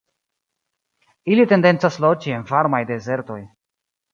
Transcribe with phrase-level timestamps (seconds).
[1.35, 3.41] Ili tendencas loĝi en varmaj dezertoj.